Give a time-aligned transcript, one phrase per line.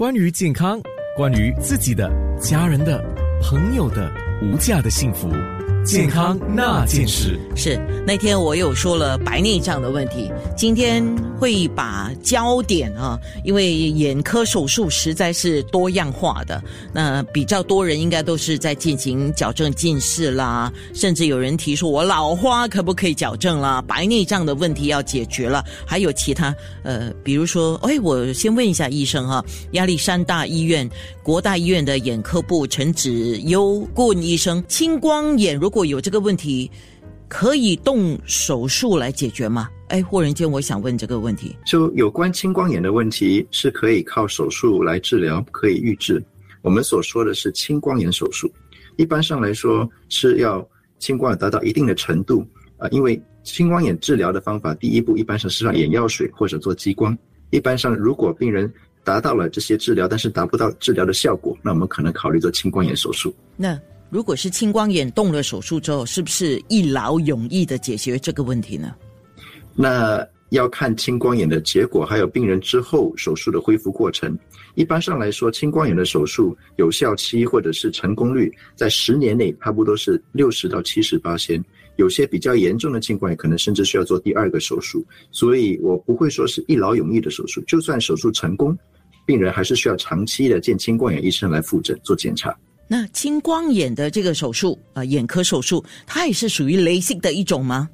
[0.00, 0.80] 关于健康，
[1.14, 2.10] 关于自己的、
[2.40, 3.04] 家人的、
[3.42, 4.10] 朋友的
[4.42, 5.28] 无价的幸福，
[5.84, 7.38] 健康那件事。
[7.54, 11.04] 是那天我有说了白内障的问题，今天
[11.40, 16.62] 会把焦点啊，因为眼科手术实在是多样化的，
[16.92, 23.80] 那比较多人应该都是在进行矫正近视啦，甚至有人提出我老花可不可以矫正啦？
[23.80, 30.86] 白内障的问题要解决了，还有其他呃，比如说，哎，我先问一下医生哈，亚历山大医院
[31.22, 33.10] 国大医院的眼科部陈子
[33.40, 36.70] 优顾问医生，青光眼如果有这个问题。
[37.30, 39.68] 可以动手术来解决吗？
[39.86, 41.56] 哎，忽然间我想问这个问题。
[41.64, 46.20] 就有关青光眼的问题，是可以靠手术来治疗，可以预治。
[46.60, 48.52] 我们所说的是青光眼手术，
[48.96, 52.44] 一般上来说是要青光眼达到一定的程度
[52.78, 57.16] 啊，因为青光眼治疗的方法，第一步一般上是让眼药水或者做激光。
[57.50, 58.70] 一般上，如果病人
[59.04, 63.32] 达到了这些治疗，但是达不到治疗的效果，那我们可能考虑做青光眼手术。
[63.56, 63.80] 那
[64.10, 68.92] 如果是青光眼动了手术之后，是不是一劳永逸的解决这个问题呢？
[69.74, 74.36] 那要看青光眼的结果，还有病人之后手术的恢复过程。
[74.74, 81.64] 一般上来说，青光眼的手术有效期或者是成功率在十年内差不多是六十到七十八先。
[81.96, 85.06] 有些比较严重的青光眼，可能甚至需要做第二个手术。
[85.30, 87.60] 所以我不会说是一劳永逸的手术。
[87.66, 88.76] 就算手术成功，
[89.24, 92.56] 病人还是需要长期的见青光眼医生来复诊做检查。
[92.92, 97.88] 那青光眼的这个手术啊，眼科手术，它也是属于 LASIK 的一种吗？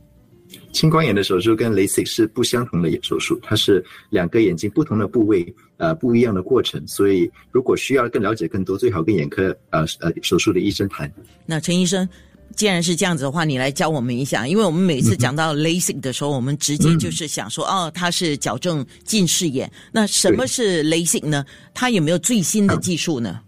[0.73, 6.83] 青光眼的手术跟 LASIK 是不相同的眼手术，它是两个眼睛不同的部位，呃，不一样的过程。
[6.89, 11.13] 所以，如果需要更了解更多，最好跟眼科呃呃手术的医生谈。
[11.45, 12.09] 那陈医生，
[12.55, 19.71] 既然是这样子的话，你来教我们一下，因为我们每次讲到 LASIK 的时候，我们直接就是想说，哦，它是矫正近视眼。
[19.93, 21.45] 那什么是 LASIK 呢？
[21.75, 23.43] 它有没有最新的技术呢？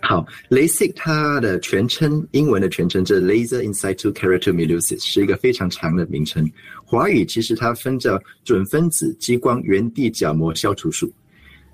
[0.00, 6.48] 好，LASIK 它的全称，英文的全称是 Laser in situ Keratomileusis，是一个非常长的名称。
[6.84, 11.12] 华语其实它分叫准分子激光原地角膜消除术，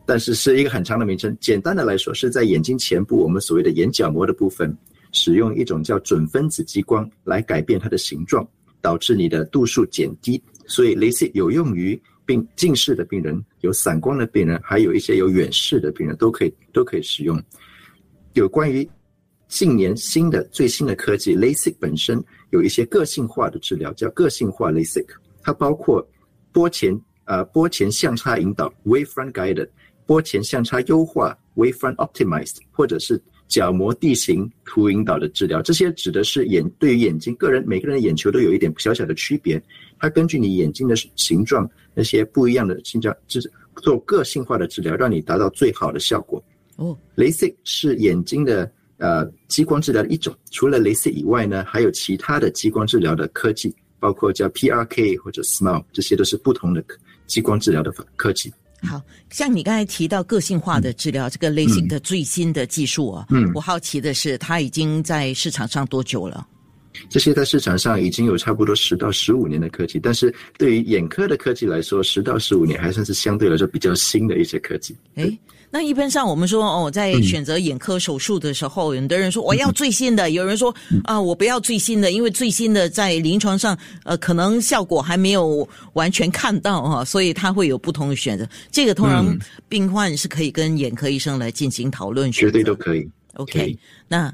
[0.06, 1.36] 但是是一个很长的名称。
[1.40, 4.74] 简单的来说，是在眼睛前部我们所谓的眼角膜的部分，
[5.10, 8.48] 使用一种叫准分子激光来改变它的形状，
[8.80, 10.42] 导致你的度数减低。
[10.66, 17.38] 所以 LASIK 有用于病近视的病人、有散光的病人，还有一些有远视的病人都可以都可以使用。
[18.34, 18.88] 有关于
[19.48, 25.04] 近年新的最新的科技，LASIK 本身有一些个性化的治疗，叫个性化 LASIK。
[25.42, 26.06] 它包括
[26.50, 29.68] 波前呃波前相差引导 （Wavefront Guided）、
[30.06, 35.60] 波前相差优化 （Wavefront Optimized） 或者是角膜地形图引导的治疗。
[35.60, 39.62] 这些指的是眼对于眼睛个人每个人的眼球都有一点小小的区别，
[39.98, 46.42] 它根据你眼睛的形状那些不一样的形状，就是做个性化的治疗，让你达到最好的效果。
[46.76, 50.34] 哦，LASIK 是眼睛的呃激光治疗的一种。
[50.50, 56.84] 除了 LASIK 以外呢，还有其他的激光治疗的科技，包括叫 PRK 或者 SMILE，这些都是不同的
[57.26, 58.52] 激光治疗的科技。
[58.84, 59.00] 好
[59.30, 66.46] 像你刚才提到个性化的治疗，这个 LASIK 的最新的技术啊，嗯，我好奇的是，它已经在市场上多久了？
[67.08, 74.96] 这些在市场上已经有差不多十到十五年的科技，但是对于眼科的科技来说，十到十五年还算是相对来说比较新的一些科技。
[75.14, 75.38] 哎。
[75.74, 83.74] 那一般上，我们说哦，在选择眼科手术的时候，有的人说我要最新的，有人说啊，我不要最新的，因为最新的在临床上
[84.04, 88.46] 呃，可能效果还没有完全看到哈，所以他会有不同的选择。
[88.70, 89.34] 这个通常
[89.66, 93.08] 病患是可以跟眼科医生来进行讨论，绝对都可以。
[93.36, 93.74] OK，
[94.08, 94.30] 那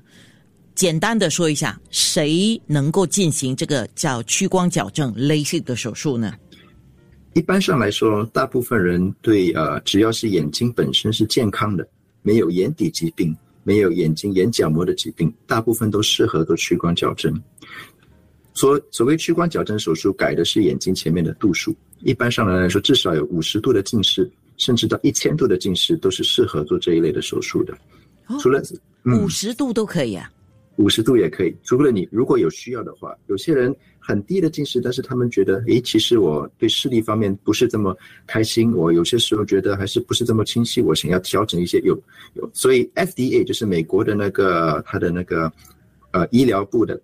[0.79, 6.33] 简单的说一下，谁能够进行这个叫屈光矫正 LASIK 的手术呢？
[7.35, 11.85] 一般上来说，大部分人对呃，只要是眼睛本身是健康的，
[12.23, 17.37] 没有眼底疾病，没有眼睛眼角膜的疾病，大部分都适合做屈光矫正。
[18.55, 21.75] 所所谓屈光矫正手术，改的是眼睛前面的度数。
[22.05, 27.77] 一般上来说，至少有五十度的近视，甚至到一千度的近视，都是适合做这一类的手术的。
[28.41, 28.63] 除了
[29.07, 30.31] 五十度都可以啊，
[30.79, 31.55] 五十度也可以。
[31.63, 33.77] 除了你如果有需要的话，有些人。
[34.01, 37.95] 很低的近视，但是他们觉得，诶，其实我对视力方面不是这么
[38.27, 38.75] 开心。
[38.75, 41.79] 我有些时候觉得还是不是这么清晰，我想要调整一些。
[41.81, 41.95] 有
[42.33, 45.53] 有，所以 FDA 就是美国的那个它的那个
[46.13, 46.99] 呃医疗部的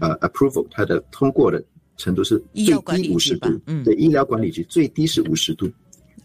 [0.00, 1.62] 呃 approval，它的通过的
[1.96, 3.48] 程度是最低五十度。
[3.66, 5.70] 嗯，对，医疗管理局最低是五十度，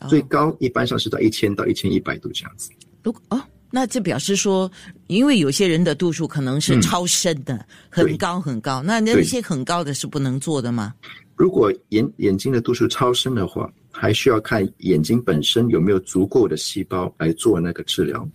[0.09, 2.71] 最高一般上是到一千到一千一百度这样子。
[3.03, 3.39] 如果哦。
[3.75, 4.71] 那这表示说，
[5.07, 10.93] 因为有些人的度数可能是超深的，很高很高，那那些很高的是不能做的吗？
[11.35, 18.25] 如果眼眼睛的度数超深的话，还需要看眼睛本身有没有足够的细胞来做那个治疗。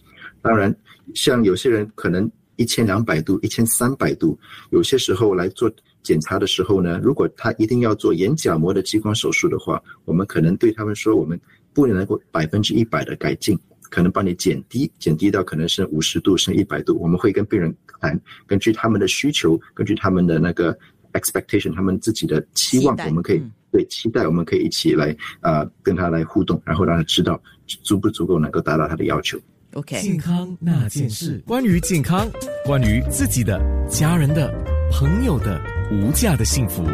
[0.42, 0.76] 当然，
[1.14, 4.38] 像有些人可能一千两百度、一千三百度，
[4.68, 5.72] 有些时候来做
[6.02, 11.40] 检查的时候呢，如果他一定要做眼角膜的激光手术的话，我们可能对他们说，我们
[11.72, 13.58] 不能够百分之一百的改进，
[13.90, 16.96] 可能帮你减低，减低到可能是五十度、甚一百度。
[16.98, 20.74] 我们会跟病人谈，根据他们的需求，根据他们的那个
[21.12, 23.42] expectation，他们自己的期望，我们可以。
[23.72, 27.40] 对，期待我们可以一起来啊，跟他来互动，然后让他知道
[27.84, 29.38] 足不足够能够达到他的要求。
[29.74, 32.28] OK，健康那件事，关于健康，
[32.64, 34.52] 关于自己的、家人的、
[34.90, 35.62] 朋友的
[35.92, 36.84] 无价的幸福，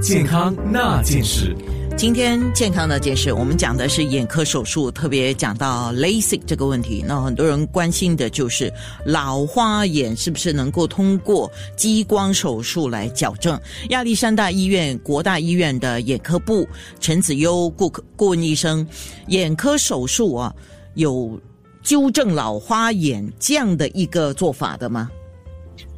[0.00, 1.54] 健康那件事。
[1.94, 7.04] 今天健康的件事，我们讲的是眼科手术，特别讲到 LASIK 这个问题。
[7.06, 8.72] 那很多人关心的就是
[9.04, 13.60] 老花眼是不是能够通过激光手术来矫正？
[13.90, 16.66] 亚历山大医院国大医院的眼科部
[16.98, 18.84] 陈子优顾顾问医生，
[19.28, 20.52] 眼科手术啊，
[20.94, 21.40] 有
[21.82, 25.08] 纠正老花眼这样的一个做法的吗？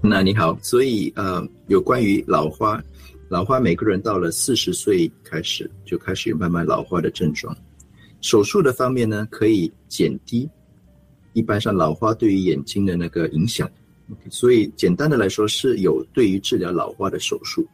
[0.03, 2.83] 那你好，所以呃，有关于老花。
[3.29, 7.57] 老花，每个人到了四十岁开始就开始有慢慢老化的症状。
[8.21, 10.49] 手术的方面呢，可以减低
[11.33, 13.71] 一般上老花对于眼睛的那个影响。
[14.29, 17.67] 所以简单的来说，是有对于治疗老花的手术。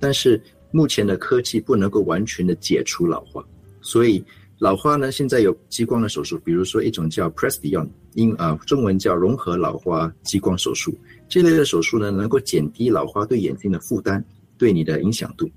[0.00, 0.40] 但是
[0.72, 3.42] 目前的科技不能够完全的解除老花，
[3.80, 4.22] 所以
[4.58, 10.92] 老花呢，现在有激光的手术，比如说一种叫 Presbyon，英啊中文叫融合老花激光手术。
[11.28, 14.22] 这类的手术呢，能够减低老花对眼睛的负担。
[14.58, 15.50] 对你的影响度，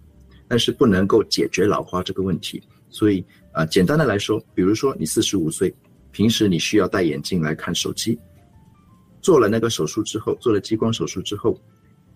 [0.48, 2.62] 但是不能够解决老花这个问题。
[2.90, 5.74] 所以啊，简单的来说，比如说你四十五岁，
[6.12, 8.18] 平时你需要戴眼镜来看手机，
[9.22, 11.60] 做了那个手术之后，做了激光手术之后，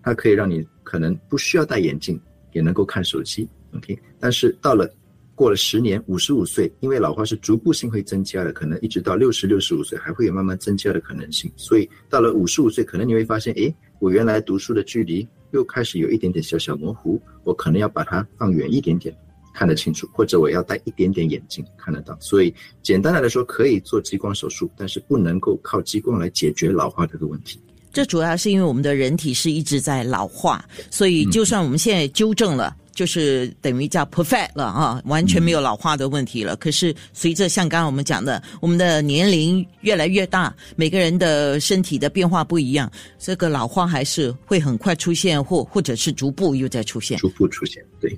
[0.01, 2.19] 它可以让你可能不需要戴眼镜
[2.53, 3.47] 也能够看手机。
[3.75, 4.91] OK，但是到了
[5.35, 11.51] 过了十年，五十五岁，因为老花是逐步性会增加的，可能一直到六十六十五岁还会有慢慢增加的可能性。
[11.55, 15.27] 所以到了五十五岁，可能你会发现，诶，我原来读书的距离。
[15.53, 19.15] 又开始有一点点小小模糊，我可能要把它放远一点点，
[19.53, 22.17] 看得清楚，或者我要戴一点点眼镜看得到。
[22.19, 27.59] 所以简单的来说，可以做激光手术，但是不能够靠激光来解决老化这个问题。
[27.91, 32.75] 这主要是因为我们的人体是一直在老化，所以就算我们现在纠正了。
[32.93, 36.55] 就是等于叫 perfect 了啊，完全没有老化的问题了。
[36.55, 47.17] 可是随着像刚刚我们讲的，我们的年龄越来越大，每个人的身体的变化不一样，这个老化还是会很快出现，或或者是逐步又在出现。
[47.17, 48.17] 逐步出现，对。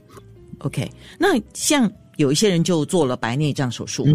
[0.60, 4.07] OK，那像有一些人就做了白内障手术，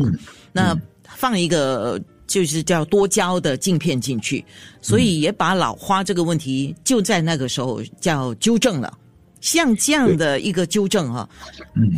[0.53, 4.45] 那放一个就是叫多焦的镜片进去，
[4.81, 8.97] 所以也把老花这个问题就在那个时候叫纠正了。
[9.41, 11.29] 像这样的一个纠正哈，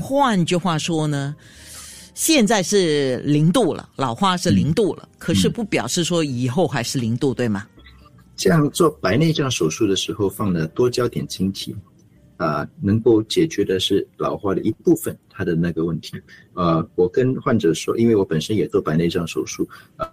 [0.01, 1.35] 换句话说呢，
[2.15, 7.67] 现在是零度了，老花是零度了，可是不表示说以后还是零度，对吗？
[8.37, 11.75] 这样做白内障手术的时候放了多焦点晶体，
[12.37, 16.21] 啊，能够解决的是老花的一部分它的那个问题。
[16.55, 20.09] 呃，我跟患者说，因为我本身也做白内障手术，啊，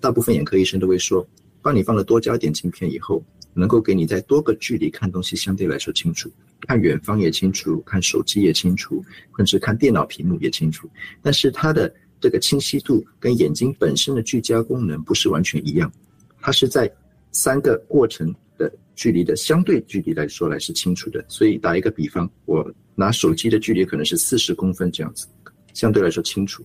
[0.00, 1.26] 大部分眼科医生都会说，
[1.62, 3.22] 帮你放了多焦点镜片以后。
[3.56, 6.28] 能够给你在多个距离看东西相对来说清楚，
[6.66, 9.04] 看远方也清楚，看手机也清楚，
[9.36, 10.88] 甚至看电脑屏幕也清楚。
[11.22, 15.92] 但是它的这个清晰度跟眼睛本身的聚焦功能不是完全一样，
[16.40, 16.90] 它是在
[17.32, 21.24] 三个过程的距离的相对距离来说来是清楚的。
[21.28, 25.26] 所以打一个比方，我拿手机的距离可能是四十公分这样子，
[25.74, 26.64] 相对来说清楚。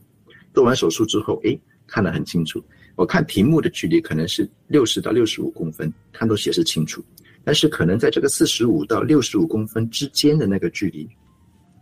[0.54, 2.64] 做完手术之后，诶，看得很清楚。
[2.96, 7.04] 我看屏幕的距离可能是六十到六十五公分，看都显示清楚。
[7.44, 11.10] 但是可能在这个四十五到六十五公分之间的那个距离，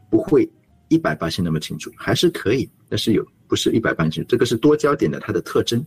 [0.09, 0.49] 不会
[0.87, 4.23] 一百八十那么清楚，还是可以，但是有不是一百八十。
[4.25, 5.85] 这个是多焦点的它的特征，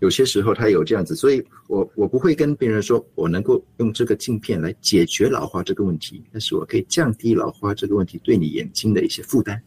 [0.00, 9.62] 有些时候它有这样子，所以我我不会跟别人说我能够用这个镜片来解决老花这个问题，但是我可以降低老花这个问题对你眼睛的一些负担。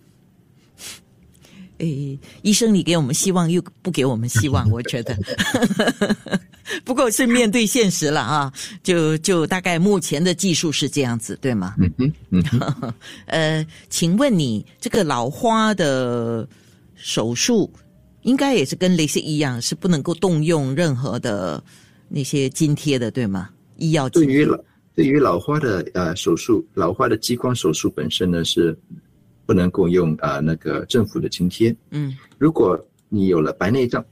[1.78, 5.16] 诶，医生，你给我们希望又不给我们希望，我觉得，
[6.84, 11.76] 不过是面对现实了啊，就就大概目前的技术是这样子，对吗？
[11.78, 12.94] 嗯哼，嗯，
[13.28, 16.48] 呃，请问你这个老花的
[16.96, 17.72] 手术，
[18.24, 21.64] 应该也是跟雷士一样，是不能够动用任何的
[22.10, 23.50] 那些津贴的，对吗？
[23.78, 24.58] 医药对于老
[24.96, 28.76] 对于老花的呃手术，老花的激光手术本身呢是。
[29.48, 31.76] 不能够用啊那个政府的津贴。
[31.90, 34.06] 嗯，如果你有了白内障，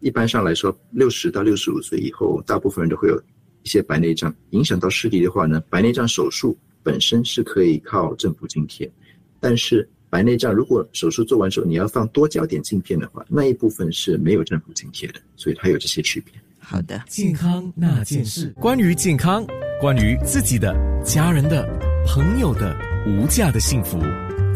[0.00, 3.16] 一般上来说，六十到六十五岁以后，大部分人都会有
[3.62, 8.90] 一些白内障，影响到视力的话呢，白内障手术本身是可以靠政府津贴，
[9.38, 16.34] 但是白内障如果手术做完之后你要放多角点镜片的话，那一部分是没有政府津贴的，所以它有这些区别。
[16.58, 19.46] 好的，健康那件事，关于健康，
[19.80, 21.64] 关于自己的、家人的、
[22.06, 23.98] 朋友的无价的幸福，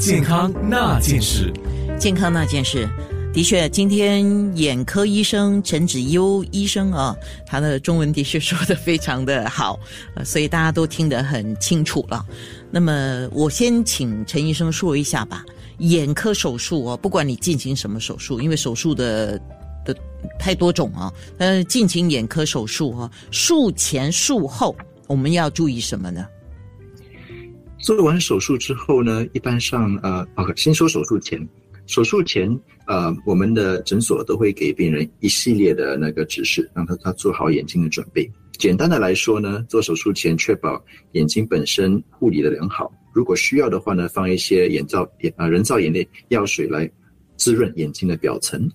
[0.04, 1.50] 健康那件事，
[1.98, 2.86] 健康那件事。
[3.32, 9.80] 的确，今天眼科医生陈子优医生啊，他的中文的确说的非常的好，
[10.22, 12.22] 所以大家都听得很清楚了。
[12.70, 15.42] 那么，我先请陈医生说一下吧。
[15.78, 19.40] 眼科手术哦，不管你进行什么手术，因为手术的
[19.86, 19.96] 的
[20.38, 26.26] 太多种啊，呃，进行眼科手术啊，术前术后我们要注意什么呢？
[27.84, 31.46] 做完手术之后呢，一般上呃哦先说手术前。
[31.86, 32.48] 手术前，
[32.86, 38.26] 呃，我们的诊所都会给病人一系列的那个指示，让他他做好眼睛的准备。
[38.52, 46.90] 简单的来说呢，做手术前确保眼睛本身护理的良好，如果需要的话呢，放一些眼造眼啊人造眼泪药水来
[47.36, 48.66] 滋润眼睛的表层。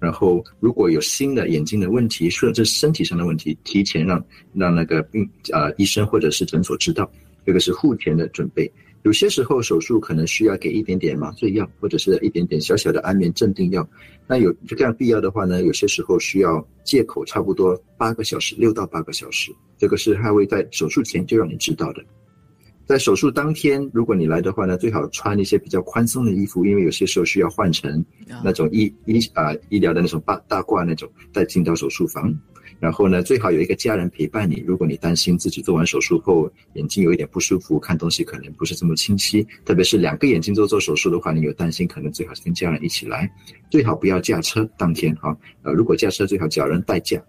[0.00, 4.20] 然后如果有新的眼睛的问题，甚至身体上的问题，提前让
[4.52, 7.08] 让那个病啊医生或者是诊所知道，
[7.46, 8.70] 这个是护前的准备。
[9.02, 13.88] 有些时候手术可能需要给一点点麻醉药，或者是一点点小小的安眠镇定药。
[14.26, 19.52] 那有这样必要的话呢，有些时候需要借口差不多八个小时，六到八个小时。
[19.78, 22.04] 这个是他会在手术前就让你知道的。
[22.84, 28.04] 在手术当天，如果你来的话呢，最好穿一些比较宽松的衣服，因为有些时候需要换成
[28.42, 32.36] 那种医医啊医疗的那种大大褂那种，再进到手术房。
[32.78, 34.62] 然后呢，最好有一个家人陪伴你。
[34.66, 43.30] 如果你担心自己做完手术后眼睛有一点不舒服，看东西可能不是这么清晰，特别是两个眼睛都做手术的话，你有担心，可能最好是跟家人一起来。
[43.70, 47.22] 最好不要驾车当天哈，呃，如果驾车最好找人代驾。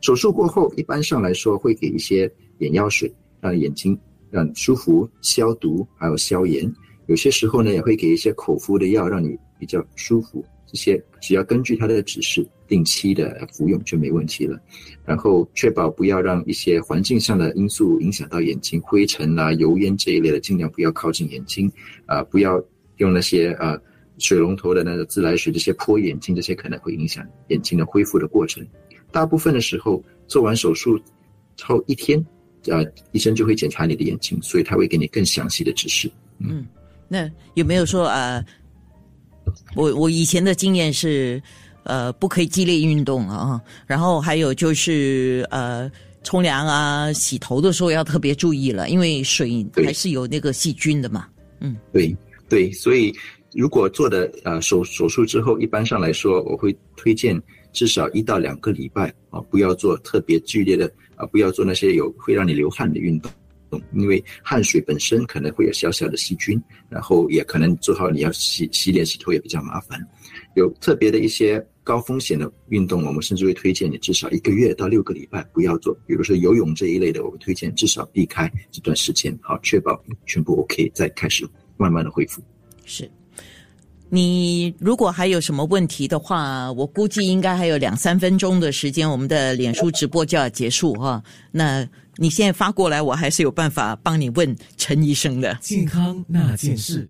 [0.00, 3.98] 手术过后，一般上来说会给一些眼药水，让眼睛
[4.30, 6.70] 让舒服、消毒还有消炎。
[7.06, 10.44] 有些时候呢，也会给一些口服的药，让你比较舒服。
[10.72, 12.44] 这些只要根据他的指示。
[12.68, 14.58] 定期的服用就没问题了，
[15.04, 21.70] 然后确保不要让一些环境上的因素影响到眼睛，灰尘啊、油烟这一类的，尽量不要靠近眼睛，
[22.06, 22.58] 啊，不要
[22.96, 23.78] 用那些呃
[24.16, 28.66] 水龙头的那个自来水这些泼眼睛，这些可能会影响眼睛的恢复的过程。
[29.10, 30.98] 大部分的时候做完手术
[31.60, 32.24] 后一天，
[32.68, 36.10] 呃，医生就会检查你的眼睛，所以他会给你更详细的指示。
[36.38, 36.66] 嗯，
[37.06, 38.42] 那有没有说呃，
[39.74, 41.42] 我我以前的经验是。
[41.84, 45.90] 呃，不可以激烈运动啊，然后还有就是呃，
[46.22, 51.26] 冲凉啊、洗头的时候要特别注意了，因为水还是有那个细菌的嘛。
[51.58, 52.16] 嗯，对
[52.48, 53.12] 对，所以
[53.52, 57.36] 如果做的呃手手术之后，一般上来说，我会推荐
[57.72, 63.28] 至少一到两个礼拜啊，不要做特别剧烈的啊，不要做那些有会让你流汗的运动，
[63.94, 70.00] 因为汗水本身可能会有小小的细菌，然后也可能做好你要洗洗脸、洗头也比较麻烦，
[70.56, 71.64] 有特别的一些。
[71.84, 75.92] 高风险的运动，我们甚至会推荐你至少一个月到六个礼拜不要做。
[76.06, 81.44] 比如说游泳这一类的，我们推荐至少避开这段时间，好确保全部 OK，再开始
[81.76, 82.40] 慢慢的恢复。
[82.84, 83.10] 是，
[84.10, 91.20] 你如果还有什么问题的话，我估计应该还有两三分钟的时间，我们的脸书直播就要结束哈。
[91.50, 91.84] 那
[92.16, 97.08] 你现在发过来，我还是有办法帮你问陈医生的健康那件事。